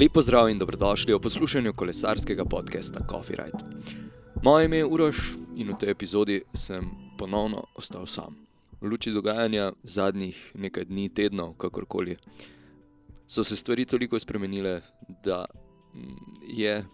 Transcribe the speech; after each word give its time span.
Lepo 0.00 0.22
zdrav 0.22 0.48
in 0.48 0.58
dobrodošli 0.58 1.14
v 1.14 1.20
poslušanju 1.20 1.72
kolesarskega 1.76 2.44
podcasta 2.44 3.00
Coffee 3.10 3.36
Ride. 3.36 3.58
Moje 4.42 4.64
ime 4.64 4.76
je 4.76 4.86
Uroš 4.86 5.18
in 5.56 5.68
v 5.68 5.76
tej 5.76 5.90
epizodi 5.90 6.40
sem 6.56 6.88
ponovno 7.18 7.64
ostal 7.76 8.06
sam. 8.06 8.32
V 8.80 8.88
luči 8.88 9.12
dogajanja 9.12 9.72
zadnjih 9.82 10.52
nekaj 10.54 10.84
dni, 10.88 11.08
tednov, 11.08 11.52
kakorkoli, 11.60 12.16
so 13.26 13.44
se 13.44 13.56
stvari 13.56 13.84
toliko 13.84 14.18
spremenile, 14.18 14.80
da 15.24 15.44
mm, 15.94 16.16
je 16.48 16.84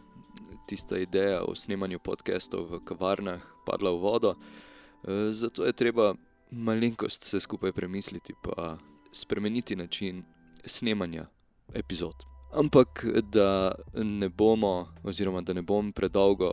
tista 0.68 0.98
ideja 0.98 1.44
o 1.46 1.54
snemanju 1.54 2.02
podcastov 2.02 2.66
v 2.66 2.84
kavarnah 2.84 3.42
padla 3.66 3.90
v 3.90 4.02
vodo. 4.02 4.34
E, 4.34 5.30
zato 5.30 5.62
je 5.62 5.72
treba 5.72 6.14
malenkost 6.50 7.22
se 7.22 7.40
skupaj 7.40 7.72
premisliti 7.72 8.32
in 8.32 8.78
spremeniti 9.12 9.76
način 9.76 10.24
snemanja 10.64 11.26
epizod. 11.74 12.35
Ampak 12.56 13.04
da 13.22 13.72
ne 13.94 14.28
bomo, 14.28 14.88
oziroma 15.04 15.40
da 15.40 15.52
ne 15.52 15.62
bom 15.62 15.92
predolgo 15.92 16.50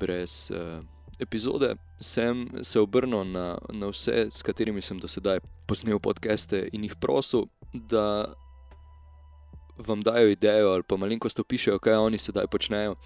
brez 0.00 0.50
uh, 0.52 0.84
epizode, 1.18 1.74
sem 2.00 2.48
se 2.62 2.80
obrnil 2.80 3.24
na, 3.24 3.58
na 3.72 3.88
vse, 3.88 4.26
s 4.30 4.42
katerimi 4.42 4.82
sem 4.84 4.98
do 5.00 5.08
sedaj 5.08 5.40
posnel 5.66 5.98
podcaste 5.98 6.66
in 6.72 6.84
jih 6.84 6.96
prosil, 7.00 7.48
da 7.72 8.34
vam 9.80 10.04
dajo 10.04 10.28
idejo 10.28 10.74
ali 10.74 10.84
pa 10.84 11.00
malenkost 11.00 11.40
opišajo, 11.40 11.78
kaj 11.78 11.96
oni 11.96 12.18
sedaj 12.18 12.44
počnejo 12.52 12.98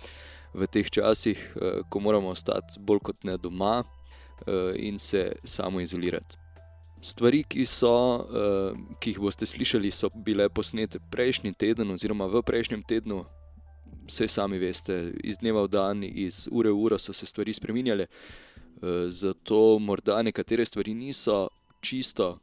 v 0.54 0.66
teh 0.66 0.90
časih, 0.90 1.38
uh, 1.54 1.82
ko 1.88 2.02
moramo 2.02 2.34
ostati 2.34 2.82
bolj 2.82 3.04
kot 3.10 3.22
ne 3.24 3.38
doma 3.38 3.84
uh, 3.84 4.74
in 4.74 4.98
se 4.98 5.36
samo 5.44 5.80
izolirati. 5.80 6.43
Stvari, 7.04 7.42
ki, 7.44 7.66
so, 7.68 7.92
uh, 7.92 8.76
ki 8.96 9.12
jih 9.12 9.18
boste 9.20 9.44
slišali, 9.44 9.90
so 9.92 10.08
bile 10.24 10.46
posnete 10.48 10.96
prejšnji 11.12 11.52
teden, 11.52 11.90
oziroma 11.92 12.24
v 12.32 12.40
prejšnjem 12.40 12.80
tednu, 12.88 13.18
vse 14.08 14.28
sami 14.32 14.56
veste, 14.56 14.96
iz 15.20 15.36
dneva 15.42 15.66
v 15.66 15.72
dan, 15.74 16.00
iz 16.00 16.46
ure 16.48 16.72
v 16.72 16.80
uro 16.86 16.96
so 16.96 17.12
se 17.12 17.28
stvari 17.28 17.52
spremenjale. 17.52 18.08
Uh, 18.80 19.04
zato 19.12 19.76
morda 19.76 20.22
nekatere 20.24 20.64
stvari 20.64 20.94
niso 20.96 21.50
čisto, 21.84 22.38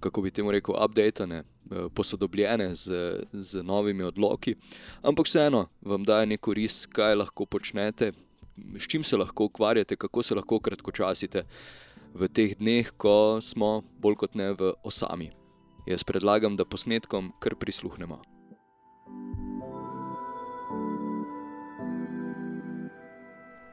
kako 0.00 0.24
bi 0.24 0.32
temu 0.32 0.56
rekel, 0.56 0.72
updated, 0.72 1.28
uh, 1.28 1.92
posodobljene 1.92 2.72
z, 2.74 3.02
z 3.32 3.60
novimi 3.60 4.08
odloki, 4.08 4.56
ampak 5.04 5.28
vseeno 5.28 5.66
vam 5.84 6.08
daje 6.08 6.32
neko 6.32 6.56
ris, 6.56 6.86
kaj 6.88 7.20
lahko 7.20 7.44
počnete, 7.44 8.14
s 8.72 8.88
čim 8.88 9.04
se 9.04 9.20
lahko 9.20 9.52
ukvarjate, 9.52 10.00
kako 10.00 10.22
se 10.22 10.34
lahko 10.34 10.64
kratkočasite 10.64 11.44
v 12.14 12.28
teh 12.28 12.54
dneh, 12.58 12.88
ko 12.96 13.38
smo 13.44 13.82
bolj 14.00 14.16
kot 14.24 14.34
ne 14.34 14.52
v 14.52 14.72
osami. 14.84 15.30
Jaz 15.88 16.04
predlagam, 16.04 16.56
da 16.56 16.64
posnetkom 16.68 17.32
kar 17.40 17.56
prisluhnemo. 17.56 18.20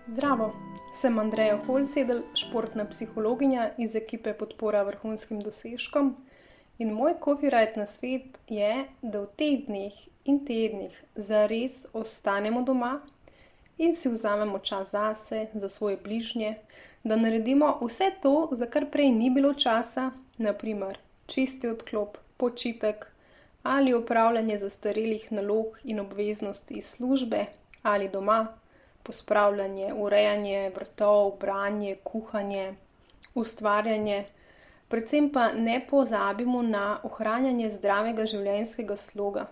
Zdravo, 0.08 0.54
sem 0.96 1.20
Andreja 1.20 1.58
Holsedel, 1.68 2.24
športna 2.40 2.86
psihologinja 2.88 3.74
iz 3.78 3.96
ekipe 4.00 4.32
podpora 4.34 4.86
vrhunskim 4.88 5.42
dosežkom. 5.44 6.16
In 6.80 6.94
moj 6.96 7.18
copyright 7.24 7.76
na 7.76 7.86
svet 7.86 8.40
je, 8.48 8.86
da 9.02 9.24
v 9.24 9.28
teh 9.36 9.66
dneh 9.68 9.96
in 10.24 10.40
tednih 10.48 10.96
zares 11.16 11.84
ostanemo 11.94 12.64
doma 12.64 13.02
in 13.78 13.96
si 13.96 14.10
vzamemo 14.10 14.60
čas 14.60 14.92
zase, 14.92 15.48
za 15.54 15.70
svoje 15.70 15.98
bližnje, 15.98 16.56
da 17.04 17.16
naredimo 17.16 17.78
vse 17.82 18.12
to, 18.22 18.50
za 18.52 18.66
kar 18.66 18.86
prej 18.92 19.10
ni 19.10 19.30
bilo 19.30 19.54
časa, 19.54 20.12
naprimer 20.38 20.98
čisti 21.28 21.68
odklop, 21.68 22.18
počitek 22.38 23.08
ali 23.64 23.94
upravljanje 23.94 24.58
zastarelih 24.58 25.32
nalog 25.32 25.80
in 25.84 26.00
obveznosti 26.00 26.74
iz 26.74 26.86
službe 26.86 27.46
ali 27.84 28.10
doma, 28.10 28.48
pospravljanje, 29.04 29.94
urejanje 29.94 30.72
vrtov, 30.76 31.32
branje, 31.40 31.96
kuhanje, 32.04 32.76
ustvarjanje. 33.36 34.26
Predvsem 34.88 35.30
pa 35.30 35.52
ne 35.54 35.88
pozabimo 35.90 36.62
na 36.62 37.00
ohranjanje 37.04 37.70
zdravega 37.70 38.26
življenjskega 38.26 38.96
sloga. 38.96 39.46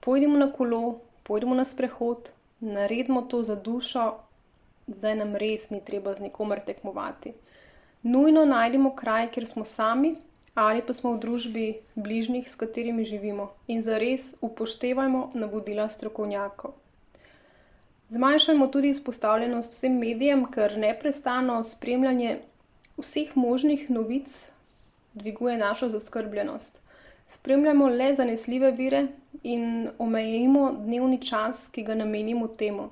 Pojdimo 0.00 0.38
na 0.38 0.52
kolo, 0.52 1.00
pojdimo 1.22 1.54
na 1.54 1.64
sprehod, 1.64 2.30
naredimo 2.60 3.22
to 3.22 3.42
za 3.42 3.54
dušo, 3.56 4.14
zdaj 4.86 5.16
nam 5.16 5.36
res 5.36 5.70
ni 5.70 5.80
treba 5.84 6.14
z 6.14 6.20
nikomer 6.20 6.60
tekmovati. 6.60 7.32
Nujno 8.02 8.44
najdemo 8.44 8.94
kraj, 8.96 9.30
kjer 9.30 9.46
smo 9.46 9.64
sami 9.64 10.16
ali 10.58 10.82
pa 10.82 10.92
smo 10.92 11.12
v 11.12 11.20
družbi 11.22 11.66
bližnjih, 11.94 12.50
s 12.50 12.56
katerimi 12.58 13.04
živimo 13.04 13.52
in 13.70 13.82
zares 13.82 14.34
upoštevajmo 14.40 15.30
navodila 15.34 15.88
strokovnjakov. 15.88 16.72
Zmanjšajmo 18.08 18.66
tudi 18.66 18.88
izpostavljenost 18.88 19.76
vsem 19.76 19.98
medijem, 19.98 20.46
ker 20.50 20.78
neprestano 20.78 21.60
spremljanje 21.64 22.38
vseh 22.98 23.36
možnih 23.36 23.90
novic 23.90 24.50
dviguje 25.14 25.56
našo 25.56 25.88
zaskrbljenost. 25.88 26.82
Spremljamo 27.30 27.88
le 27.88 28.14
zanesljive 28.14 28.70
vire 28.70 29.06
in 29.42 29.88
omejimo 29.98 30.62
dnevni 30.72 31.18
čas, 31.20 31.66
ki 31.68 31.82
ga 31.82 31.94
namenimo 31.94 32.46
temu. 32.48 32.86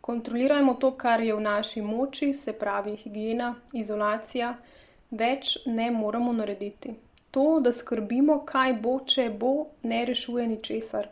Kontrolirajmo 0.00 0.74
to, 0.74 0.90
kar 0.96 1.20
je 1.20 1.34
v 1.34 1.40
naši 1.40 1.82
moči, 1.82 2.32
se 2.34 2.54
pravi 2.56 2.94
higiena, 2.96 3.50
izolacija, 3.72 4.54
več 5.10 5.58
ne 5.66 5.90
moremo 5.90 6.32
narediti. 6.32 6.94
To, 7.30 7.44
da 7.60 7.72
skrbimo, 7.72 8.38
kaj 8.48 8.72
bo, 8.86 8.94
če 9.04 9.28
bo, 9.42 9.52
ne 9.82 10.00
rešuje 10.08 10.46
ničesar. 10.54 11.10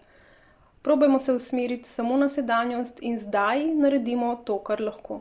Probajmo 0.82 1.18
se 1.18 1.36
usmeriti 1.36 1.88
samo 1.88 2.16
na 2.16 2.30
sedanjost 2.32 3.02
in 3.02 3.20
zdaj 3.20 3.66
naredimo 3.82 4.32
to, 4.44 4.56
kar 4.70 4.80
lahko. 4.80 5.20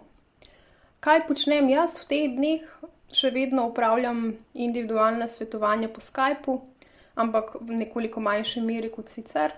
Kaj 1.04 1.28
počnem 1.28 1.68
jaz 1.76 2.00
v 2.00 2.10
teh 2.14 2.40
dneh? 2.40 2.74
Še 3.12 3.36
vedno 3.36 3.68
upravljam 3.68 4.26
individualna 4.54 5.28
svetovanja 5.28 5.92
po 5.92 6.02
Skypu, 6.04 6.60
ampak 7.18 7.56
v 7.62 7.82
nekoliko 7.84 8.22
manjši 8.22 8.62
meri 8.62 8.92
kot 8.94 9.10
sicer. 9.10 9.52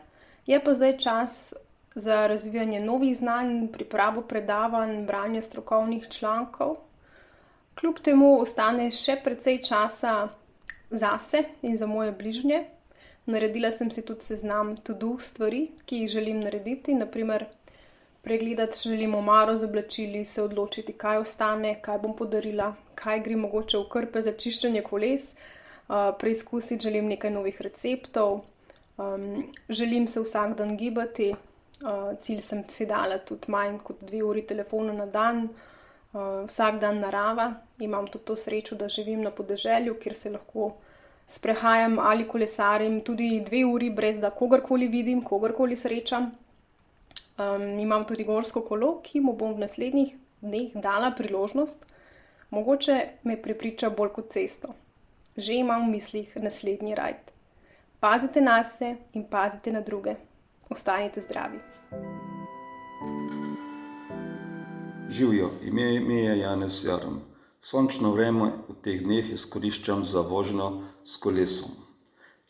Je 0.47 0.59
pa 0.63 0.73
zdaj 0.73 0.97
čas 0.97 1.53
za 1.95 2.27
razvijanje 2.27 2.79
novih 2.79 3.17
znanj, 3.17 3.67
pripravo 3.73 4.21
predavanj, 4.21 5.05
branje 5.05 5.41
strokovnih 5.41 6.09
člankov. 6.09 6.75
Kljub 7.79 7.99
temu 8.03 8.33
ostane 8.41 8.89
še 8.91 9.19
precej 9.23 9.61
časa 9.63 10.29
zase 10.89 11.43
in 11.61 11.77
za 11.77 11.87
moje 11.87 12.11
bližnje. 12.11 12.63
Naredila 13.29 13.71
sem 13.71 13.91
si 13.91 14.01
tudi 14.05 14.25
seznam 14.25 14.77
tudi 14.77 15.13
stvari, 15.19 15.61
ki 15.85 16.03
jih 16.03 16.09
želim 16.09 16.39
narediti, 16.41 16.93
naprimer 16.93 17.45
pregledati 18.21 18.89
želim 18.89 19.15
omaro 19.15 19.57
z 19.57 19.63
oblačili, 19.63 20.25
se 20.25 20.41
odločiti, 20.43 20.93
kaj 20.93 21.17
ostane, 21.17 21.75
kaj 21.81 21.99
bom 21.99 22.15
podarila, 22.15 22.73
kaj 22.95 23.19
gre 23.19 23.35
mogoče 23.35 23.77
v 23.77 23.89
krpe 23.89 24.21
za 24.21 24.33
čiščenje 24.33 24.81
koles, 24.81 25.35
preizkusiti 26.19 26.83
želim 26.83 27.07
nekaj 27.07 27.31
novih 27.31 27.61
receptov, 27.61 28.41
um, 28.97 29.43
želim 29.69 30.07
se 30.07 30.21
vsak 30.21 30.57
dan 30.57 30.77
gibati. 30.77 31.35
Uh, 31.81 32.17
cilj 32.19 32.41
sem 32.41 32.63
si 32.67 32.85
dala 32.85 33.17
tudi 33.17 33.47
manj 33.51 33.77
kot 33.83 34.01
dve 34.03 34.19
uri 34.23 34.41
telefona 34.41 34.93
na 34.93 35.05
dan, 35.05 35.45
uh, 36.13 36.43
vsak 36.47 36.79
dan 36.79 36.99
narava. 36.99 37.53
Imam 37.79 38.07
tudi 38.07 38.25
to 38.25 38.35
srečo, 38.35 38.75
da 38.75 38.89
živim 38.89 39.21
na 39.21 39.31
podeželju, 39.31 39.95
kjer 39.95 40.15
se 40.15 40.29
lahko 40.29 40.73
sprehajam 41.27 41.99
ali 41.99 42.27
kolesarim 42.27 43.01
tudi 43.01 43.39
dve 43.47 43.63
uri, 43.65 43.89
brez 43.89 44.19
da 44.19 44.29
kogarkoli 44.29 44.87
vidim, 44.87 45.23
kogarkoli 45.23 45.77
srečam. 45.77 46.31
Um, 47.39 47.79
imam 47.79 48.03
tudi 48.03 48.23
gorsko 48.23 48.61
kolo, 48.61 48.99
ki 49.03 49.23
mu 49.23 49.33
bom 49.33 49.55
v 49.55 49.63
naslednjih 49.63 50.13
dneh 50.41 50.75
dala 50.75 51.13
priložnost, 51.15 51.85
mogoče 52.49 52.99
me 53.23 53.41
prepriča 53.41 53.89
bolj 53.89 54.13
kot 54.19 54.31
cesto 54.35 54.75
že 55.39 55.53
imam 55.53 55.87
v 55.87 55.95
mislih 55.95 56.37
naslednji 56.37 56.95
rajd. 56.95 57.31
Pazite 57.99 58.41
na 58.41 58.63
se 58.63 58.95
in 59.13 59.23
pazite 59.23 59.71
na 59.71 59.81
druge. 59.81 60.15
Ostanite 60.69 61.21
zdravi. 61.21 61.59
Živijo, 65.09 65.49
ime 65.63 65.99
mi 65.99 66.15
je 66.15 66.39
Janez 66.39 66.85
Jarm. 66.85 67.17
Sončno 67.59 68.11
vreme 68.11 68.51
v 68.69 68.75
teh 68.83 69.01
dneh 69.03 69.31
izkoriščam 69.31 70.03
za 70.03 70.21
vožnjo 70.21 70.83
s 71.03 71.17
kolesom. 71.17 71.71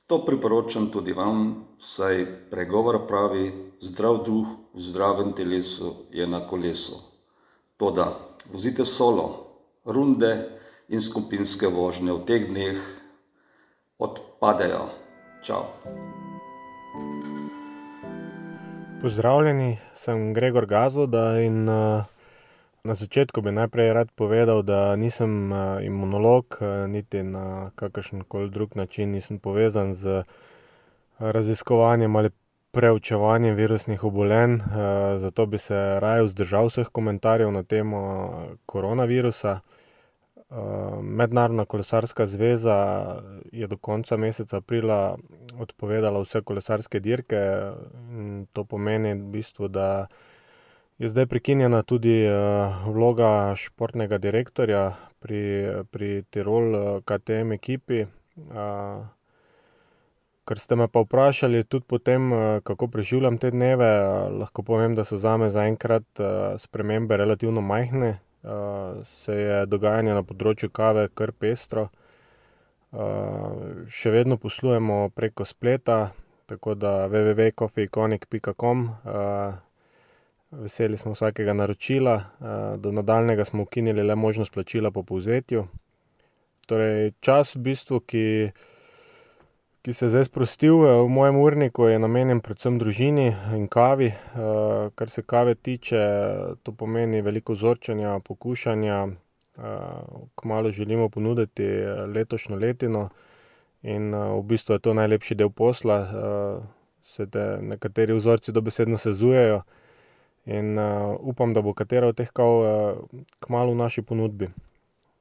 To 0.08 0.25
priporočam 0.25 0.92
tudi 0.92 1.13
vam, 1.13 1.66
saj 1.78 2.25
pregovor 2.50 3.08
pravi: 3.08 3.54
zdrav 3.80 4.24
duh 4.25 4.48
v 4.74 4.81
zdravem 4.81 5.34
telesu 5.34 5.94
je 6.12 6.28
na 6.28 6.48
kolesu. 6.48 6.98
Toda, 7.78 8.19
vozite 8.52 8.86
solo, 8.86 9.25
runde 9.86 10.59
in 10.89 11.01
skupinske 11.01 11.69
vožnje 11.69 12.13
v 12.13 12.21
teh 12.25 12.44
dneh 12.50 12.77
odpadejo. 14.01 14.89
Čau. 15.45 15.69
Pozdravljeni, 19.00 19.77
sem 19.95 20.33
Gregor 20.33 20.65
Gazoda 20.65 21.39
in 21.39 21.69
uh, 21.69 22.03
na 22.83 22.94
začetku 22.94 23.41
bi 23.41 23.53
najprej 23.56 23.94
rad 23.94 24.09
povedal, 24.12 24.65
da 24.65 24.97
nisem 25.00 25.53
uh, 25.53 25.80
imunolog, 25.86 26.57
uh, 26.59 26.89
niti 26.89 27.24
na 27.24 27.71
kakršen 27.80 28.25
koli 28.27 28.50
drug 28.50 28.75
način 28.75 29.12
nisem 29.15 29.39
povezan 29.39 29.94
z 29.94 30.24
raziskovanjem 31.19 32.15
ali 32.15 32.30
preučevanjem 32.71 33.56
virusnih 33.56 34.03
obolenj, 34.03 34.59
zato 35.18 35.45
bi 35.45 35.57
se 35.57 36.00
raje 36.00 36.24
vzdržal 36.24 36.69
vseh 36.69 36.88
komentarjev 36.88 37.51
na 37.51 37.63
temo 37.63 38.01
koronavirusa. 38.65 39.59
Mednarodna 41.01 41.66
kolesarska 41.66 42.25
zveza 42.28 42.78
je 43.51 43.68
do 43.68 43.78
konca 43.78 44.18
meseca 44.18 44.57
aprila 44.57 45.18
odpovedala 45.60 46.22
vse 46.24 46.42
kolesarske 46.42 47.00
dirke. 47.00 47.42
To 48.54 48.63
pomeni 48.66 49.13
v 49.13 49.30
bistvu, 49.36 49.68
da 49.68 50.07
je 50.98 51.10
zdaj 51.10 51.28
prekinjena 51.30 51.84
tudi 51.84 52.25
vloga 52.86 53.54
športnega 53.56 54.18
direktorja 54.18 54.96
pri, 55.19 55.42
pri 55.92 56.24
Tirol 56.31 57.01
KTM 57.06 57.54
ekipi. 57.54 58.06
Ker 60.50 60.57
ste 60.57 60.75
me 60.75 60.88
pa 60.88 61.04
vprašali 61.06 61.62
tudi 61.63 61.86
po 61.86 62.00
tem, 62.01 62.31
kako 62.66 62.88
preživljam 62.88 63.38
te 63.38 63.51
dneve, 63.51 63.92
lahko 64.42 64.66
povem, 64.66 64.98
da 64.98 65.06
so 65.06 65.18
zame 65.18 65.51
zaenkrat 65.54 66.24
spremembe 66.57 67.18
relativno 67.22 67.62
majhne. 67.62 68.18
Saj 68.44 69.41
je 69.41 69.65
dogajanje 69.68 70.13
na 70.15 70.24
področju 70.24 70.69
kave 70.71 71.09
kar 71.13 71.33
pestro. 71.36 71.89
Še 73.91 74.13
vedno 74.15 74.38
poslujemo 74.39 75.09
preko 75.13 75.45
spleta, 75.45 76.12
tako 76.50 76.74
da 76.80 77.09
www.coffeeiconic 77.12 78.25
pika 78.31 78.56
com. 78.57 78.88
Veseli 80.50 80.97
smo 80.97 81.12
vsakega 81.13 81.53
naročila, 81.53 82.15
do 82.81 82.91
nadaljnjega 82.95 83.45
smo 83.45 83.68
ukinili 83.68 84.03
le 84.03 84.15
možnost 84.15 84.53
plačila 84.56 84.91
po 84.91 85.03
povzetju. 85.03 85.68
Torej 86.65 87.12
čas 87.19 87.53
v 87.56 87.62
bistvu, 87.68 88.00
ki, 88.01 88.24
ki 89.89 89.94
se 89.94 90.06
je 90.06 90.09
zdaj 90.09 90.25
sprostil 90.25 90.77
v 90.77 91.09
mojem 91.09 91.38
urniku, 91.41 91.88
je 91.89 91.97
namenjen 92.00 92.44
predvsem 92.45 92.75
družini 92.77 93.31
in 93.57 93.63
kavi. 93.65 94.12
Kar 94.95 95.09
se 95.09 95.24
kave 95.25 95.56
tiče, 95.56 96.01
to 96.62 96.71
pomeni 96.77 97.24
veliko 97.25 97.56
vzorčenja, 97.57 98.19
pokušanja. 98.19 98.97
Kmalu 100.36 100.71
želimo 100.71 101.07
ponuditi 101.09 101.65
letošnjo 102.13 102.59
letino 102.62 103.07
in, 103.81 104.13
v 104.13 104.44
bistvu 104.45 104.77
je 104.77 104.80
to 104.80 104.94
najlepši 104.94 105.36
del 105.36 105.50
posla. 105.50 105.97
Se 107.01 107.25
te 107.25 107.45
nekateri 107.62 108.13
vzorci 108.13 108.53
dobesedno 108.53 108.97
sezujejo 108.97 109.63
in, 110.45 110.77
upam, 111.19 111.53
da 111.53 111.65
bo 111.65 111.74
katera 111.74 112.12
od 112.13 112.19
teh 112.21 112.30
kav, 112.30 112.62
kmalu 113.39 113.74
v 113.74 113.81
naši 113.81 114.06
ponudbi. 114.06 114.51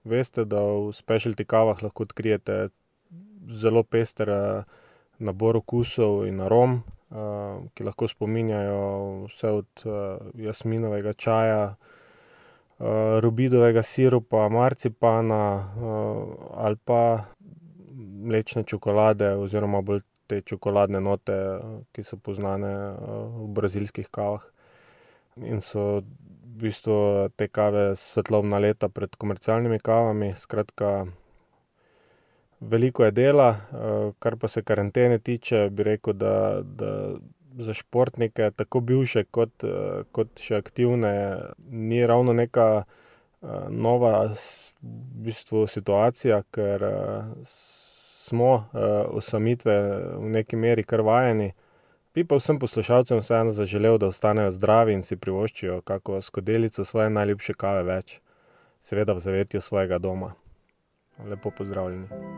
Veste, 0.04 0.44
da 0.44 0.60
v 0.60 0.92
specialty 0.92 1.48
kavah 1.48 1.80
lahko 1.82 2.04
odkrijete 2.04 2.68
zelo 3.46 3.82
pester, 3.82 4.30
nabor 5.18 5.56
okusov 5.62 6.26
in 6.28 6.40
arom, 6.40 6.80
ki 7.74 7.84
lahko 7.86 8.08
spominjajo 8.08 8.82
vse 9.28 9.52
od, 9.62 9.86
jasminovega 10.36 11.12
čaja, 11.12 11.62
robidovega 13.24 13.82
sirupa, 13.82 14.48
marcipana, 14.52 15.42
ali 16.54 16.76
pa 16.84 17.02
mlečne 17.98 18.62
čokolade 18.62 19.32
oziroma 19.40 19.80
bolj 19.82 20.04
te 20.28 20.42
čokoladne 20.44 21.00
note, 21.00 21.34
ki 21.96 22.04
so 22.04 22.18
poznane, 22.20 22.70
v 23.00 23.48
brazilskih 23.56 24.10
kavah. 24.12 24.44
In 25.40 25.62
so 25.64 26.02
v 26.02 26.66
bistvu 26.66 27.30
te 27.38 27.48
kave 27.48 27.94
svetlobna 27.96 28.58
leta 28.60 28.90
pred 28.92 29.14
komercialnimi 29.16 29.78
kavami, 29.80 30.34
skratka, 30.36 31.06
veliko 32.60 33.04
je 33.04 33.10
dela, 33.10 33.48
kar 34.18 34.36
pa 34.36 34.48
se 34.48 34.62
karantene 34.62 35.18
tiče, 35.18 35.68
bi 35.70 35.82
rekel, 35.82 36.12
da, 36.12 36.60
da 36.62 36.92
za 37.58 37.74
športnike, 37.74 38.50
tako 38.56 38.80
bivše 38.80 39.24
kot, 39.24 39.64
kot 40.12 40.40
še 40.42 40.58
aktivne, 40.58 41.12
ni 41.70 42.04
ravno 42.06 42.32
neka, 42.32 42.84
nova 43.70 44.12
v 44.34 45.24
bistvu 45.28 45.66
situacija, 45.70 46.42
ker, 46.54 46.84
smo, 48.28 48.52
osamitve 49.08 49.76
v 50.18 50.28
neki 50.36 50.56
meri 50.56 50.84
kar 50.84 51.02
vajeni. 51.06 51.52
Bi 52.14 52.24
pa 52.24 52.38
vsem 52.40 52.58
poslušalcem 52.58 53.22
vseeno 53.22 53.54
zaželel, 53.54 53.98
da 53.98 54.10
ostanejo 54.10 54.50
zdravi 54.50 54.96
in 54.98 55.04
si 55.06 55.16
privoščijo 55.16 55.80
kako 55.86 56.20
skodelico 56.22 56.84
svoje 56.84 57.10
najljubše 57.14 57.54
kave 57.54 57.86
več. 57.86 58.18
Seveda 58.80 59.14
v 59.14 59.22
zavetju 59.22 59.60
svojega 59.60 59.98
doma. 59.98 60.34
Lepo 61.24 61.50
pozdravljeni. 61.50 62.37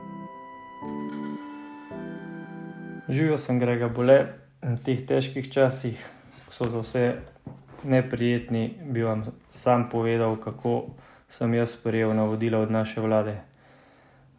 Živjo, 3.11 3.39
sem 3.39 3.59
Grega 3.59 3.89
Bole. 3.91 4.39
V 4.63 4.77
teh 4.87 5.01
težkih 5.03 5.51
časih 5.51 5.99
so 6.47 6.69
za 6.71 6.79
vse 6.79 7.05
neprijetni, 7.83 8.79
bi 8.87 9.03
vam 9.03 9.25
sam 9.51 9.89
povedal, 9.91 10.37
kako 10.39 10.95
sem 11.27 11.55
jaz 11.59 11.75
sprejel 11.75 12.15
navodila 12.15 12.61
od 12.63 12.71
naše 12.71 13.03
vlade. 13.03 13.35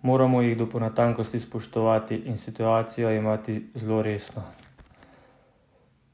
Moramo 0.02 0.40
jih 0.42 0.56
do 0.56 0.70
po 0.72 0.80
natankosti 0.80 1.40
spoštovati 1.40 2.16
in 2.32 2.38
situacijo 2.38 3.10
jemati 3.10 3.60
zelo 3.76 4.02
resno. 4.02 4.44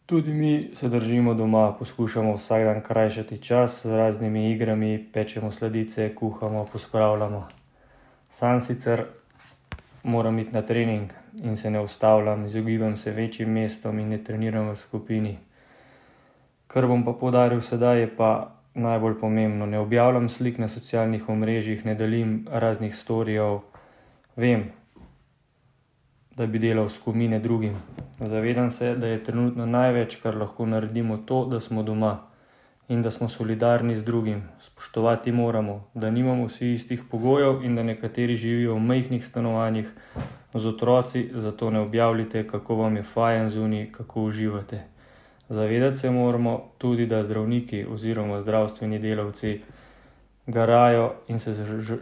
Tudi 0.06 0.34
mi 0.34 0.72
se 0.74 0.90
držimo 0.90 1.34
doma, 1.34 1.76
poskušamo 1.78 2.34
vsak 2.34 2.64
dan 2.64 2.82
krajšati 2.82 3.38
čas 3.38 3.86
z 3.86 3.94
raznimi 3.94 4.52
igrami, 4.52 5.10
pečemo 5.14 5.52
sladice, 5.52 6.16
kuhamo, 6.16 6.66
pospravljamo. 6.74 7.48
Sam 8.30 8.62
sicer 8.62 9.06
moram 10.08 10.40
iti 10.40 10.52
na 10.52 10.62
trening 10.62 11.12
in 11.44 11.56
se 11.56 11.70
ne 11.72 11.80
ustavljam, 11.80 12.46
izogibam 12.46 12.98
se 12.98 13.12
večjim 13.12 13.52
mestom 13.52 14.00
in 14.00 14.10
ne 14.10 14.18
treniram 14.18 14.70
v 14.70 14.76
skupini. 14.76 15.38
Kar 16.68 16.88
bom 16.88 17.06
pa 17.06 17.14
poudaril 17.14 17.62
sedaj, 17.62 18.00
je 18.00 18.16
pa 18.16 18.32
najbolj 18.74 19.20
pomembno. 19.20 19.66
Ne 19.66 19.80
objavljam 19.80 20.30
slik 20.30 20.58
na 20.58 20.68
socialnih 20.68 21.30
omrežjih, 21.30 21.86
ne 21.86 21.96
delim 21.96 22.48
raznih 22.52 22.96
storijev. 22.96 23.60
Vem, 24.36 24.72
da 26.38 26.46
bi 26.46 26.60
delal 26.60 26.90
skomine 26.90 27.40
drugim. 27.40 27.76
Zavedam 28.20 28.70
se, 28.72 28.96
da 28.96 29.08
je 29.08 29.24
trenutno 29.24 29.66
največ, 29.66 30.16
kar 30.22 30.36
lahko 30.36 30.66
naredimo, 30.66 31.18
to, 31.18 31.46
da 31.46 31.60
smo 31.60 31.84
doma. 31.84 32.20
In 32.90 33.02
da 33.02 33.12
smo 33.12 33.28
solidarni 33.30 33.96
z 33.96 34.04
drugim. 34.04 34.44
Spoštovati 34.60 35.32
moramo, 35.32 35.88
da 35.94 36.12
nimamo 36.12 36.46
vsi 36.46 36.74
istih 36.74 37.04
pogojev 37.12 37.64
in 37.64 37.76
da 37.76 37.84
nekateri 37.84 38.36
živijo 38.36 38.74
v 38.74 38.80
majhnih 38.80 39.26
stanovanjih 39.26 39.92
z 40.54 40.68
otroci, 40.68 41.30
zato 41.34 41.70
ne 41.72 41.80
objavljajte, 41.80 42.48
kako 42.48 42.76
vam 42.76 42.96
je 42.96 43.04
fajn 43.04 43.50
zunaj, 43.50 43.92
kako 43.92 44.24
uživate. 44.24 44.84
Zavedati 45.50 45.98
se 45.98 46.12
moramo 46.12 46.64
tudi, 46.78 47.06
da 47.06 47.24
zdravniki 47.24 47.86
oziroma 47.86 48.42
zdravstveni 48.42 49.00
delavci 49.00 49.62
garajo 50.48 51.14
in 51.28 51.40
se 51.40 51.54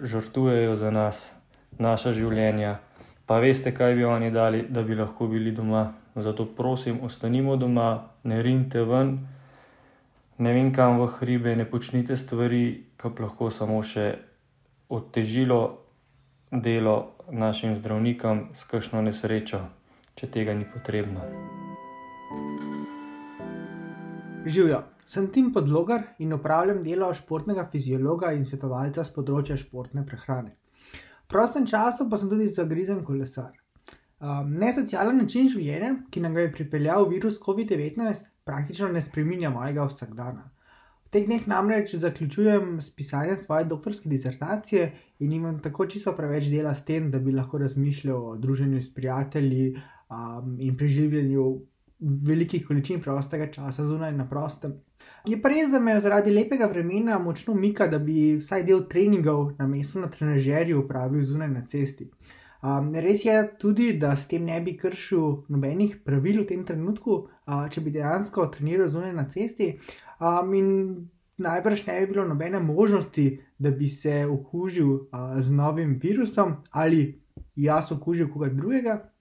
žrtvujejo 0.03 0.75
za 0.75 0.91
nas, 0.91 1.35
naša 1.79 2.13
življenja. 2.13 2.77
Pa 3.25 3.39
veste, 3.39 3.73
kaj 3.73 3.95
bi 3.95 4.05
oni 4.05 4.31
dali, 4.31 4.65
da 4.69 4.81
bi 4.81 4.95
lahko 4.95 5.27
bili 5.27 5.51
doma. 5.51 5.93
Zato 6.15 6.45
prosim, 6.45 6.99
ostanimo 7.03 7.55
doma, 7.55 8.03
ne 8.23 8.41
rinite 8.41 8.83
ven, 8.83 9.17
ne 10.37 10.53
vem 10.53 10.73
kam 10.73 10.99
v 10.99 11.07
hribe, 11.19 11.55
ne 11.55 11.65
počnite 11.65 12.17
stvari, 12.17 12.91
ke 12.97 13.09
bi 13.09 13.23
lahko 13.23 13.49
samo 13.49 13.81
še 13.83 14.05
otežilo 14.91 15.59
delo 16.51 17.15
našim 17.31 17.75
zdravnikom 17.75 18.49
s 18.53 18.67
kakšno 18.69 19.01
nesrečo, 19.01 19.61
če 20.15 20.27
tega 20.31 20.53
ni 20.53 20.67
potrebno. 20.67 21.23
Živjo, 24.45 24.83
sem 25.05 25.31
Tim 25.33 25.49
Podlogar 25.53 26.03
in 26.21 26.35
opravljam 26.35 26.83
delo 26.85 27.09
športnega 27.13 27.65
fiziologa 27.71 28.29
in 28.35 28.45
svetovalca 28.45 29.01
s 29.01 29.13
področja 29.15 29.57
športne 29.57 30.05
prehrane. 30.05 30.53
V 31.25 31.31
prostem 31.33 31.65
času 31.65 32.05
pa 32.09 32.19
sem 32.21 32.29
tudi 32.29 32.47
zagrizen 32.47 33.01
kolesar. 33.03 33.55
nesocialen 34.45 35.17
način 35.17 35.49
življenja, 35.49 35.95
ki 36.11 36.21
nam 36.21 36.33
ga 36.33 36.45
je 36.45 36.51
pripeljal 36.51 37.09
virus 37.09 37.39
covid-devetnajst, 37.41 38.29
praktično 38.45 38.87
ne 38.87 39.01
spreminja 39.01 39.49
mojega 39.49 39.85
vsakdana. 39.89 40.51
V 41.05 41.09
teh 41.09 41.25
dneh 41.25 41.47
namreč 41.47 41.95
zaključujem 41.95 42.81
s 42.81 42.91
pisanjem 42.95 43.37
svoje 43.39 43.65
doktorske 43.65 44.09
disertacije 44.09 44.91
in 45.19 45.29
nimam 45.29 45.59
tako 45.61 45.85
čisto 45.85 46.13
preveč 46.17 46.49
dela 46.51 46.75
s 46.75 46.85
tem, 46.85 47.11
da 47.11 47.19
bi 47.19 47.31
lahko 47.31 47.57
razmišljal 47.57 48.25
o 48.31 48.37
druženju 48.37 48.81
s 48.81 48.93
prijatelji, 48.93 49.75
in 50.59 50.77
preživljanju 50.77 51.61
velikih 51.99 52.67
količin 52.67 53.01
prostega 53.01 53.51
časa 53.51 53.85
zunaj 53.85 54.11
na 54.11 54.29
prostem. 54.29 54.73
Je 55.25 55.41
pa 55.41 55.49
res, 55.49 55.71
da 55.71 55.79
me 55.79 55.99
zaradi 55.99 56.31
lepega 56.31 56.67
vremena 56.69 57.17
močno 57.19 57.53
mika, 57.53 57.87
da 57.87 57.99
bi 57.99 58.35
vsaj 58.37 58.63
del 58.63 58.83
treningov 58.89 59.55
namesto 59.57 59.99
na 59.99 60.09
trenažerju 60.11 60.83
opravil 60.83 61.23
zunaj 61.23 61.49
na 61.49 61.65
cesti. 61.65 62.09
Res 62.93 63.25
je 63.25 63.35
tudi, 63.59 63.93
da 63.99 64.15
s 64.15 64.27
tem 64.27 64.45
ne 64.45 64.59
bi 64.61 64.75
kršil 64.77 65.45
nobenih 65.49 65.99
pravil 66.05 66.43
v 66.43 66.47
tem 66.49 66.63
trenutku, 66.65 67.27
če 67.45 67.81
bi 67.81 67.93
dejansko 67.93 68.47
treniral 68.53 68.87
zunaj 68.87 69.13
na 69.13 69.27
cesti. 69.29 69.75
in 70.53 70.69
najbrž 71.37 71.85
ne 71.87 71.99
bi 71.99 72.13
bilo 72.13 72.25
nobene 72.25 72.59
možnosti, 72.59 73.39
da 73.59 73.71
bi 73.71 73.87
se 73.87 74.25
okužil, 74.25 75.07
z 75.39 75.51
novim 75.51 75.99
virusom 76.01 76.55
ali 76.71 77.21
jaz 77.55 77.91
okužil 77.91 78.29
koga 78.29 78.49
drugega. 78.49 79.11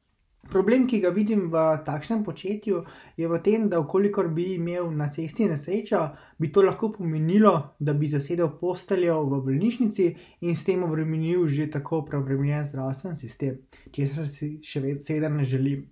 Problem, 0.55 0.85
ki 0.87 1.01
ga 1.03 1.11
vidim 1.11 1.49
v 1.51 1.63
takšnem 1.83 2.21
početju, 2.23 2.85
je 3.19 3.27
v 3.27 3.39
tem, 3.43 3.65
da 3.67 3.81
ukolikor 3.83 4.29
bi 4.31 4.53
imel 4.55 4.87
na 4.95 5.09
cesti 5.11 5.49
nesrečo, 5.51 6.05
bi 6.39 6.53
to 6.55 6.63
lahko 6.63 6.93
pomenilo, 6.95 7.75
da 7.83 7.91
bi 7.91 8.07
zasedel 8.07 8.53
posteljo 8.61 9.17
v 9.33 9.41
bolnišnici 9.49 10.07
in 10.47 10.55
s 10.55 10.63
tem 10.63 10.87
obremenil 10.87 11.49
že 11.51 11.67
tako 11.75 12.05
preobremenjen 12.07 12.71
zdravstveni 12.71 13.19
sistem, 13.19 13.59
česar 13.91 14.31
si 14.31 14.61
še 14.63 14.85
vedno 14.87 15.03
seveda 15.03 15.35
ne 15.35 15.43
želim. 15.43 15.85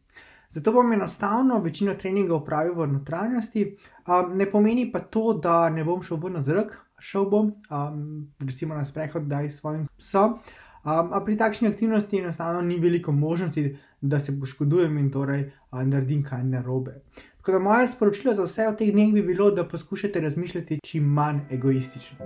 Zato 0.54 0.78
bom 0.78 0.95
enostavno 0.95 1.59
večino 1.59 1.99
treningov 1.99 2.45
upravil 2.45 2.78
v 2.78 2.90
notranjosti, 3.00 3.69
um, 4.07 4.35
ne 4.38 4.47
pomeni 4.47 4.92
pa 4.92 5.00
to, 5.02 5.33
da 5.42 5.71
ne 5.75 5.83
bom 5.83 6.07
šel 6.07 6.23
v 6.23 6.38
zrak, 6.38 6.76
šel 7.02 7.26
bom, 7.26 7.54
um, 7.66 8.28
recimo 8.38 8.78
na 8.78 8.85
sprehod, 8.85 9.26
da 9.26 9.42
s 9.42 9.59
svojim 9.59 9.88
psom. 9.99 10.38
Um, 10.83 11.11
a 11.14 11.23
pri 11.25 11.37
takšni 11.38 11.69
aktivnosti 11.69 12.19
enostavno 12.19 12.61
ni 12.61 12.78
veliko 12.78 13.12
možnosti, 13.12 13.73
da 14.02 14.21
se 14.21 14.35
poškodujem 14.40 14.99
in 14.99 15.11
torej 15.11 15.44
uh, 15.47 15.82
naredim 15.82 16.25
kaj 16.25 16.44
narobe. 16.44 17.00
Tako 17.37 17.52
da 17.52 17.59
moje 17.59 17.88
sporočilo 17.88 18.35
za 18.35 18.42
vse 18.42 18.68
v 18.68 18.76
teh 18.78 18.92
dneh 18.92 19.12
bi 19.14 19.23
bilo, 19.23 19.50
da 19.50 19.68
poskušate 19.68 20.21
razmišljati 20.21 20.80
čim 20.85 21.04
manj 21.04 21.40
egoistično. 21.50 22.18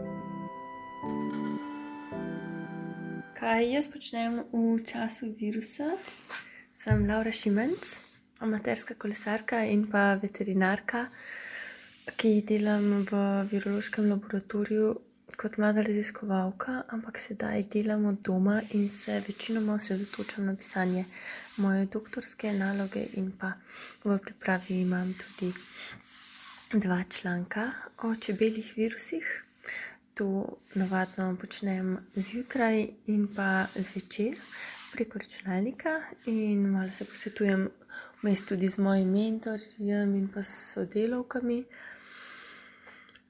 Kaj 3.36 3.72
jaz 3.72 3.88
počnem 3.92 4.42
v 4.52 4.84
času 4.84 5.30
virusa? 5.40 5.92
Sem 6.74 7.06
Laura 7.08 7.32
Šimenc, 7.32 7.88
amaterska 8.40 8.94
kolesarka 8.94 9.62
in 9.64 9.86
pa 9.90 10.14
veterinarka, 10.22 11.06
ki 12.16 12.42
delam 12.48 13.04
v 13.08 13.22
virološkem 13.52 14.10
laboratoriju 14.10 14.94
kot 15.34 15.56
mlada 15.58 15.82
raziskovalka, 15.82 16.82
ampak 16.94 17.18
sedaj 17.18 17.64
delam 17.72 18.04
od 18.06 18.20
doma 18.22 18.60
in 18.70 18.88
se 18.90 19.22
večinoma 19.26 19.74
osredotočam 19.74 20.46
na 20.46 20.54
pisanje 20.56 21.04
moje 21.56 21.86
doktorske 21.86 22.52
naloge, 22.52 23.02
in 23.12 23.32
pa 23.38 23.52
v 24.04 24.18
pripravi 24.18 24.80
imam 24.80 25.14
tudi 25.14 25.52
dva 26.72 27.02
članka 27.10 27.70
o 28.02 28.14
čebeljih 28.14 28.72
virusih. 28.76 29.42
To 30.14 30.58
navadno 30.74 31.36
počnem 31.40 31.98
zjutraj 32.14 32.86
in 33.06 33.28
pa 33.36 33.66
zvečer 33.74 34.34
preko 34.92 35.18
računalnika, 35.18 36.02
in 36.26 36.70
malo 36.70 36.90
se 36.90 37.04
posvetujem 37.04 37.68
vmes 38.22 38.46
tudi 38.46 38.68
z 38.68 38.78
mojim 38.78 39.10
mentorjem 39.10 40.14
in 40.14 40.28
pa 40.34 40.42
sodelavkami. 40.42 41.64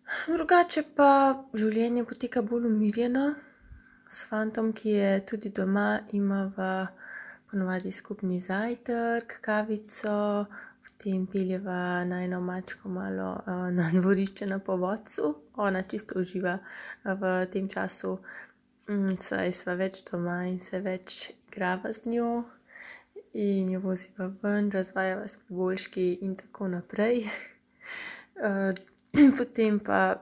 Drugače 0.07 0.85
pa 0.95 1.11
življenje 1.59 2.05
poteka 2.07 2.39
bolj 2.47 2.69
umirjeno, 2.69 3.25
s 4.07 4.29
fantom, 4.31 4.69
ki 4.71 4.93
je 4.93 5.09
tudi 5.27 5.51
doma, 5.51 5.99
imamo 6.15 6.69
ponovadi 7.51 7.91
skupni 7.91 8.39
zajtrk, 8.39 9.41
kavico, 9.43 10.47
potem 10.87 11.27
peljeva 11.27 12.05
najno 12.07 12.39
mačko 12.41 12.89
malo 12.89 13.33
na 13.75 13.91
dvorišče 13.99 14.47
na 14.47 14.61
povodcu. 14.63 15.35
Ona 15.67 15.83
čisto 15.83 16.23
uživa 16.23 16.59
v 17.05 17.35
tem 17.51 17.67
času, 17.69 18.17
um, 18.89 19.11
saj 19.11 19.51
sva 19.59 19.75
več 19.75 20.05
doma 20.07 20.45
in 20.47 20.61
se 20.63 20.85
več 20.87 21.33
igrava 21.49 21.91
z 21.91 22.15
njo. 22.15 22.33
In 23.35 23.75
jo 23.75 23.83
voziva 23.83 24.31
ven, 24.43 24.71
razvajava 24.71 25.27
s 25.27 25.43
priboljški, 25.43 26.13
in 26.23 26.39
tako 26.39 26.71
naprej. 26.79 27.27
Potem 29.39 29.79
pa 29.81 30.17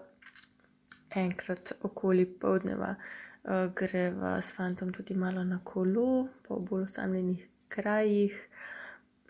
enkrat 1.14 1.72
okoli 1.82 2.26
povdneva 2.26 2.92
uh, 2.94 3.66
greva 3.74 4.36
s 4.42 4.54
fantom 4.54 4.92
tudi 4.94 5.14
malo 5.14 5.42
na 5.44 5.58
kolo, 5.64 6.28
po 6.46 6.60
bolj 6.60 6.84
osamljenih 6.84 7.48
krajih. 7.68 8.38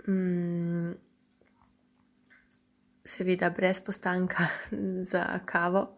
Mm, 0.09 0.93
seveda, 3.05 3.51
brez 3.51 3.81
postanka 3.81 4.49
za 5.13 5.25
kavo. 5.45 5.97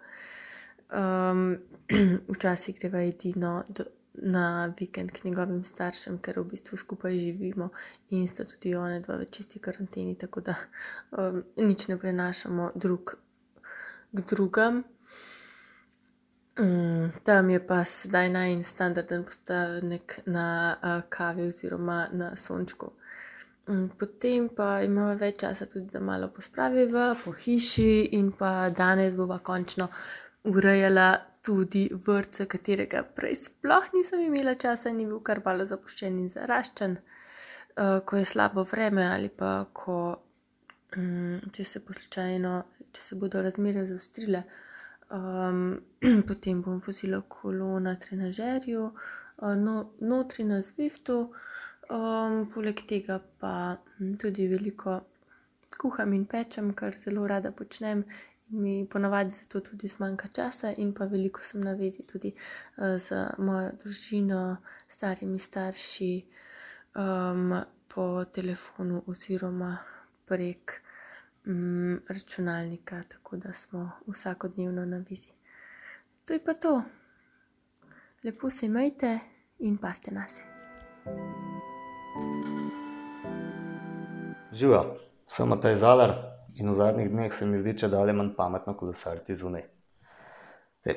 Um, 0.90 1.58
včasih 2.34 2.78
greva 2.78 3.02
edino 3.02 3.64
do, 3.68 3.84
na 4.14 4.74
vikend 4.78 5.10
k 5.12 5.24
njegovim 5.24 5.64
staršem, 5.64 6.18
ker 6.22 6.38
v 6.40 6.48
bistvu 6.54 6.78
skupaj 6.78 7.18
živimo 7.18 7.68
in 8.10 8.28
sta 8.28 8.46
tudi 8.46 8.76
one 8.78 9.00
dva 9.00 9.18
v 9.18 9.26
čisti 9.30 9.58
karanteni, 9.58 10.14
tako 10.14 10.40
da 10.40 10.54
um, 11.18 11.42
nič 11.56 11.88
ne 11.88 11.98
prenašamo 11.98 12.72
drug 12.74 13.16
k 14.16 14.26
drugam. 14.32 14.82
Um, 16.56 17.12
tam 17.24 17.50
je 17.50 17.60
pa 17.66 17.82
zdaj 17.84 18.30
najmanj 18.32 18.62
standarden 18.64 19.24
postavek 19.28 20.20
na 20.26 21.02
kavi 21.08 21.48
oziroma 21.50 22.06
na 22.12 22.36
sončku. 22.36 22.92
Um, 23.68 23.90
potem 23.98 24.48
pa 24.48 24.80
imamo 24.82 25.18
več 25.20 25.42
časa 25.42 25.66
tudi, 25.66 25.90
da 25.92 26.00
malo 26.00 26.30
pospraviva 26.32 27.10
po 27.24 27.34
hiši, 27.36 28.08
in 28.16 28.32
pa 28.32 28.70
danes 28.70 29.16
bova 29.18 29.38
končno 29.38 29.88
urejala 30.46 31.10
tudi 31.46 31.86
vrtce, 32.06 32.46
katerega 32.50 33.02
prej 33.16 33.36
sploh 33.42 33.92
nisem 33.94 34.22
imela 34.24 34.54
časa 34.54 34.90
in 34.90 35.00
je 35.00 35.06
bil 35.10 35.20
kar 35.26 35.42
malo 35.44 35.66
zapuščen 35.66 36.18
in 36.22 36.30
zaraščen, 36.30 36.96
ko 38.06 38.16
je 38.16 38.24
slabo 38.24 38.64
vreme 38.70 39.04
ali 39.06 39.28
pa 39.28 39.66
ko 39.72 39.98
um, 40.96 41.40
se 41.52 41.80
poslučajno 41.80 42.62
če 42.96 43.04
se 43.04 43.18
bodo 43.20 43.42
razmere 43.44 43.84
zaostrile, 43.86 44.42
um, 45.12 45.64
potem 46.28 46.62
bom 46.64 46.80
vozila 46.86 47.20
kolo 47.28 47.76
na 47.82 47.96
trenažerju, 48.00 48.86
uh, 48.86 49.56
no, 49.60 49.76
notri 50.00 50.46
na 50.48 50.62
Zwiftu, 50.64 51.18
um, 51.90 52.46
poleg 52.54 52.86
tega 52.88 53.20
pa 53.40 53.52
hm, 53.98 54.16
tudi 54.22 54.48
veliko 54.52 55.00
kuham 55.76 56.14
in 56.16 56.24
pečem, 56.24 56.72
kar 56.74 56.96
zelo 56.96 57.26
rada 57.28 57.52
počnem. 57.52 58.06
Mi 58.48 58.84
ponavadi 58.86 59.34
za 59.34 59.48
to 59.50 59.58
tudi 59.60 59.88
zmanjka 59.90 60.28
časa, 60.30 60.70
in 60.78 60.92
pa 60.94 61.08
veliko 61.10 61.42
sem 61.42 61.64
na 61.66 61.72
vezi 61.74 62.04
tudi 62.06 62.30
uh, 62.30 62.94
z 62.94 63.24
mojo 63.42 63.72
družino, 63.82 64.42
starimi 64.88 65.38
starši, 65.42 66.12
um, 67.02 67.56
po 67.90 68.06
telefonu 68.30 69.02
oziroma 69.10 69.72
prek 70.26 70.82
mm, 71.46 71.96
računalnika, 72.08 73.02
tako 73.08 73.36
da 73.36 73.52
smo 73.52 73.90
vsakodnevno 74.06 74.84
na 74.84 75.04
vizi. 75.08 75.28
To 76.24 76.32
je 76.32 76.44
pa 76.44 76.54
to. 76.54 76.82
Lepo 78.24 78.50
se 78.50 78.66
imejte 78.66 79.18
in 79.58 79.76
paste 79.76 80.10
na 80.10 80.28
se. 80.28 80.42
Živijo, 84.52 84.96
sem 85.26 85.48
Matej 85.48 85.74
Zalar 85.76 86.14
in 86.54 86.70
v 86.70 86.74
zadnjih 86.74 87.10
dneh 87.10 87.34
se 87.34 87.46
mi 87.46 87.58
zdi, 87.58 87.88
da 87.88 88.00
je 88.04 88.12
manj 88.12 88.34
pametno 88.36 88.74
kolesariti 88.76 89.36
zunaj. 89.36 89.62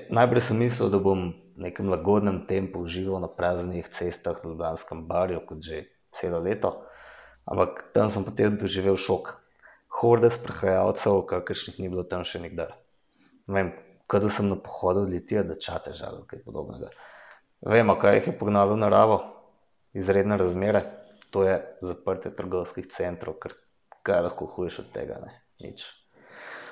Najprej 0.10 0.42
sem 0.42 0.58
mislil, 0.58 0.90
da 0.90 1.00
bom 1.00 1.34
v 1.58 1.62
nekem 1.66 1.90
lagodnem 1.90 2.46
tempu 2.48 2.86
užival 2.86 3.20
na 3.22 3.28
praznih 3.28 3.88
cestah 3.90 4.38
v 4.38 4.54
Ljubljanskem 4.54 5.08
barju, 5.08 5.42
kot 5.46 5.62
že 5.66 5.84
celo 6.14 6.40
leto, 6.40 6.86
ampak 7.46 7.86
tam 7.94 8.10
sem 8.10 8.26
potem 8.26 8.58
doživel 8.58 8.98
šok 8.98 9.40
horde 9.90 10.30
sprehajalcev, 10.30 11.26
kakršnih 11.28 11.80
ni 11.80 11.90
bilo 11.90 12.06
tam 12.08 12.24
še 12.24 12.42
nikdar. 12.44 12.76
Vem, 13.50 13.74
kadar 14.08 14.32
sem 14.34 14.48
na 14.50 14.58
pohodu 14.60 15.04
letel, 15.10 15.44
da 15.50 15.58
čate 15.60 15.94
žal, 15.98 16.24
kaj 16.30 16.44
podobnega. 16.46 16.92
Vemo, 17.66 17.98
kaj 18.00 18.20
jih 18.20 18.30
je 18.32 18.36
pognalo 18.40 18.78
v 18.78 18.84
naravo, 18.86 19.18
izredne 19.98 20.38
razmere, 20.40 20.86
to 21.34 21.44
je 21.44 21.58
zaprtje 21.84 22.32
trgovskih 22.38 22.88
centrov, 22.94 23.40
ker 23.42 23.58
kaj 24.06 24.30
lahko 24.30 24.48
huješ 24.54 24.84
od 24.86 24.94
tega, 24.94 25.20
ne, 25.26 25.34
nič. 25.66 25.84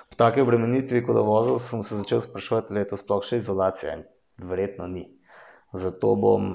Po 0.08 0.16
taki 0.16 0.46
obremenitvi, 0.46 1.04
ko 1.04 1.18
da 1.18 1.26
vozil, 1.26 1.60
sem 1.60 1.84
se 1.84 2.00
začel 2.00 2.24
sprašovati, 2.24 2.72
ali 2.72 2.86
je 2.86 2.94
to 2.94 3.02
sploh 3.02 3.26
še 3.26 3.42
izolacija 3.42 3.98
in 4.00 4.08
verjetno 4.40 4.88
ni. 4.88 5.04
Zato 5.76 6.16
bom 6.16 6.54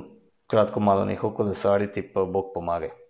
kratko 0.49 0.81
malo 0.81 1.05
nehal 1.05 1.35
kolesariti, 1.37 2.01
pa 2.01 2.25
Bog 2.25 2.55
pomagaj 2.57 3.02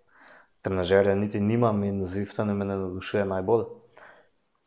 trenažerja 0.62 1.14
niti 1.14 1.40
nimam 1.40 1.84
in 1.84 2.06
zvifta 2.06 2.44
ne 2.44 2.54
me 2.54 2.64
navdušuje 2.64 3.24
najbolj. 3.24 3.64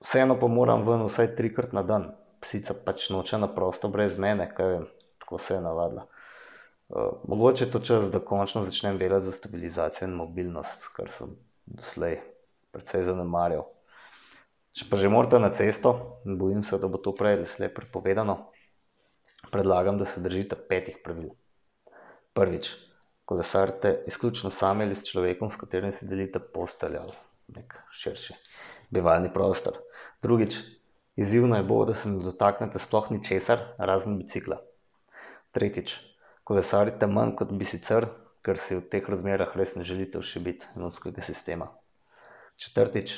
Vseeno 0.04 0.40
pa 0.40 0.48
moram 0.48 0.84
ven 0.88 1.06
vsaj 1.08 1.36
trikrat 1.36 1.74
na 1.74 1.84
dan, 1.84 2.10
psica 2.44 2.76
pač 2.86 3.10
noče 3.10 3.40
na 3.42 3.48
prosto 3.56 3.90
brez 3.90 4.18
mene, 4.20 4.50
kaj 4.56 4.72
vem, 4.74 4.88
tako 5.24 5.40
se 5.40 5.56
je 5.56 5.62
navadila. 5.62 6.08
Uh, 6.90 7.14
mogoče 7.28 7.66
je 7.66 7.72
to 7.72 7.80
čas, 7.80 8.12
da 8.12 8.20
končno 8.20 8.64
začnem 8.64 8.98
delati 8.98 9.26
za 9.26 9.32
stabilizacijo 9.32 10.08
in 10.08 10.20
mobilnost, 10.20 10.92
kar 10.94 11.10
sem 11.10 11.32
doslej 11.66 12.20
precej 12.76 13.08
zanemarjal. 13.08 13.66
Če 14.76 14.86
pa 14.92 15.00
že 15.00 15.10
morate 15.10 15.40
na 15.40 15.50
cesto, 15.56 16.20
bojim 16.28 16.62
se, 16.64 16.78
da 16.78 16.92
bo 16.92 17.00
to 17.00 17.16
prej 17.16 17.40
ali 17.40 17.48
slej 17.48 17.72
prepovedano, 17.74 18.36
predlagam, 19.52 19.98
da 19.98 20.06
se 20.06 20.22
držite 20.22 20.60
petih 20.70 21.00
pravil. 21.04 21.32
Prvič, 22.36 22.74
kolesarite 23.26 24.04
izključno 24.08 24.50
sami 24.50 24.84
ali 24.84 24.96
s 24.96 25.06
človekom, 25.08 25.50
s 25.50 25.56
katerim 25.62 25.92
si 25.92 26.08
delite 26.08 26.40
posteljo 26.40 27.02
ali 27.02 27.14
nek 27.56 27.78
širši 27.94 28.34
bivalni 28.90 29.34
prostor. 29.34 29.78
Drugič, 30.22 30.58
izzivno 31.16 31.58
je 31.58 31.64
bo, 31.64 31.84
da 31.86 31.94
se 31.94 32.10
ne 32.10 32.24
dotaknete 32.24 32.80
sploh 32.80 33.12
ničesar, 33.12 33.62
razen 33.78 34.18
bicikla. 34.18 34.60
Tretjič, 35.52 35.96
kolesarite 36.44 37.08
manj 37.08 37.36
kot 37.40 37.54
bi 37.54 37.66
sicer, 37.66 38.08
ker 38.46 38.60
si 38.62 38.78
v 38.78 38.84
teh 38.92 39.06
razmerah 39.10 39.56
res 39.58 39.76
ne 39.76 39.84
želite 39.84 40.22
všibiti 40.22 40.68
imunskega 40.76 41.24
sistema. 41.26 41.72
Četrtič, 42.62 43.16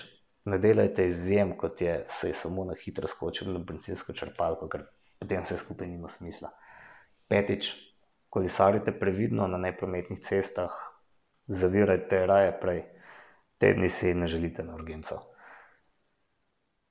ne 0.48 0.60
delajte 0.64 1.06
izjem, 1.06 1.58
kot 1.58 1.82
je 1.82 2.06
se 2.20 2.32
samo 2.34 2.64
na 2.66 2.78
hitro 2.80 3.08
skočil 3.08 3.52
na 3.54 3.60
benzinsko 3.60 4.16
črpalko, 4.16 4.70
ker 4.72 4.88
potem 5.20 5.44
vse 5.44 5.58
skupaj 5.60 5.90
nima 5.90 6.08
smisla. 6.08 6.54
Petič, 7.28 7.74
kolesarite 8.38 8.91
previdno 8.91 9.48
na 9.48 9.58
neprometnih 9.58 10.20
cestah, 10.22 10.74
zavirajte 11.48 12.25
raje 12.25 12.51
prej, 12.62 12.84
te 13.58 13.72
dni 13.74 13.89
si 13.89 14.13
ne 14.13 14.27
želite 14.27 14.63
na 14.63 14.75
urgenco. 14.75 15.17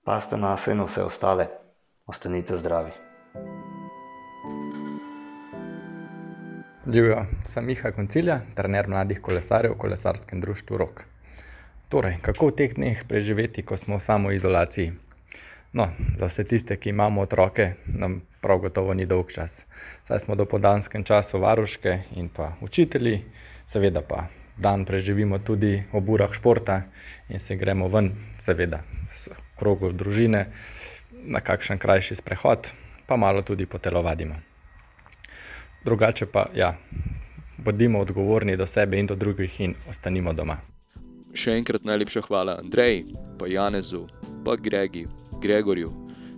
Paste 0.02 0.36
na 0.36 0.56
sebe 0.56 0.74
in 0.74 0.82
vse 0.82 1.04
ostale, 1.06 1.46
ostanite 2.06 2.56
zdravi. 2.56 2.90
Živijo, 6.94 7.22
sem 7.44 7.66
Miha 7.66 7.92
Koncilja, 7.94 8.40
trener 8.54 8.88
mladih 8.88 9.22
kolesarjev 9.22 9.76
v 9.76 9.78
kolesarskem 9.78 10.40
društvu 10.40 10.76
Rok. 10.76 11.04
Torej, 11.88 12.18
kako 12.22 12.50
v 12.50 12.56
teh 12.58 12.74
dneh 12.74 13.06
preživeti, 13.06 13.62
ko 13.62 13.76
smo 13.76 14.00
v 14.00 14.02
samoizolaciji? 14.02 14.92
No, 15.76 15.88
za 16.16 16.26
vse 16.26 16.45
tiste, 16.45 16.76
ki 16.76 16.88
imamo 16.88 17.21
otroke, 17.21 17.73
nam 17.87 18.23
prav 18.40 18.59
gotovo 18.59 18.95
ni 18.95 19.04
dolg 19.06 19.28
čas. 19.28 19.64
Saj 20.09 20.18
smo 20.18 20.35
do 20.35 20.47
podanskem 20.49 21.04
času 21.04 21.38
varuške 21.38 21.99
in 22.16 22.28
pa 22.28 22.52
učitelji, 22.61 23.21
seveda 23.66 24.00
pa 24.00 24.25
dan 24.56 24.85
preživimo 24.85 25.38
tudi 25.38 25.83
ob 25.92 26.09
urah 26.09 26.33
športa 26.33 26.83
in 27.28 27.38
se 27.38 27.56
gremo 27.56 27.88
ven, 27.88 28.09
seveda, 28.40 28.80
s 29.12 29.28
krogu 29.59 29.92
družine, 29.92 30.47
na 31.12 31.40
kakšen 31.40 31.78
krajši 31.78 32.16
sprehod, 32.16 32.73
pa 33.06 33.16
malo 33.16 33.42
tudi 33.42 33.66
potelovadimo. 33.66 34.35
Drugače 35.85 36.26
pa, 36.26 36.47
ja, 36.54 36.73
bodimo 37.59 38.00
odgovorni 38.00 38.56
do 38.56 38.66
sebe 38.66 38.97
in 38.99 39.06
do 39.06 39.14
drugih 39.14 39.61
in 39.61 39.75
ostanimo 39.90 40.33
doma. 40.33 40.56
Še 41.37 41.52
enkrat 41.61 41.85
najlepša 41.85 42.25
hvala 42.30 42.56
Andreji, 42.64 43.04
pa 43.38 43.45
Janezu, 43.47 44.06
pa 44.45 44.56
Gregi, 44.56 45.04
Gregorju, 45.46 45.92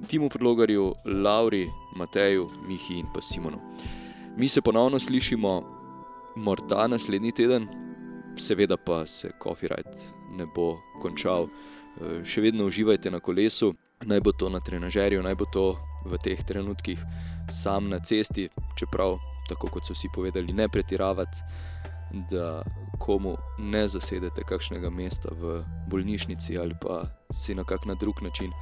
Timu 0.08 0.28
Prlogarju, 0.28 0.94
Lauri, 1.24 1.66
Mateju, 1.96 2.46
Mihi 2.66 2.98
in 2.98 3.06
pa 3.14 3.22
Simonu. 3.22 3.58
Mi 4.36 4.48
se 4.48 4.60
ponovno 4.60 4.98
slišimo 4.98 5.62
morda 6.36 6.86
naslednji 6.86 7.32
teden, 7.32 7.68
seveda 8.36 8.76
pa 8.76 9.06
se 9.06 9.30
copyright 9.44 10.12
ne 10.36 10.46
bo 10.54 10.76
končal. 11.00 11.48
Še 12.24 12.44
vedno 12.44 12.66
uživajte 12.68 13.10
na 13.10 13.20
kolesu, 13.20 13.72
naj 14.04 14.20
bo 14.20 14.32
to 14.32 14.50
na 14.52 14.60
trenažerju, 14.60 15.22
naj 15.24 15.34
bo 15.40 15.48
to 15.52 15.64
v 16.04 16.20
teh 16.22 16.44
trenutkih 16.44 17.00
sam 17.50 17.88
na 17.88 17.98
cesti, 18.04 18.48
čeprav 18.76 19.16
tako 19.48 19.72
kot 19.72 19.88
so 19.88 19.96
vsi 19.96 20.12
povedali, 20.14 20.52
ne 20.52 20.68
pretiravati, 20.68 21.40
da 22.30 22.60
komu 23.00 23.36
ne 23.58 23.88
zasedete 23.88 24.44
kakšnega 24.44 24.90
mesta 24.90 25.32
v 25.32 25.62
bolnišnici 25.88 26.58
ali 26.58 26.76
pa 26.80 27.02
si 27.32 27.54
na 27.54 27.64
kak 27.64 27.88
na 27.88 27.94
drug 27.94 28.22
način 28.22 28.52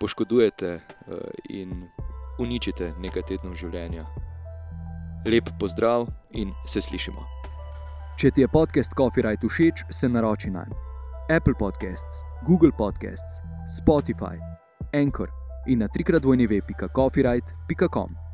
poškodujete 0.00 0.68
eh, 0.72 0.80
in 1.48 1.88
uničite 2.38 2.94
nekaj 2.98 3.22
tednov 3.28 3.54
življenja. 3.54 4.06
Lep 5.28 5.50
pozdrav 5.60 6.08
in 6.32 6.54
se 6.66 6.80
slišimo. 6.80 7.26
Če 8.20 8.30
ti 8.30 8.44
je 8.44 8.48
podcast 8.52 8.96
Coffee 8.96 9.24
Right 9.24 9.44
všeč, 9.44 9.84
se 9.92 10.08
naroči 10.08 10.50
na 10.50 10.64
Apple 11.28 11.54
Podcasts, 11.58 12.24
Google 12.48 12.72
Podcasts, 12.72 13.40
Spotify, 13.68 14.40
Anchor 14.96 15.28
in 15.68 15.84
na 15.84 15.88
trikrat 15.88 16.24
vojni 16.24 16.48
web.coffeeright.com. 16.48 18.29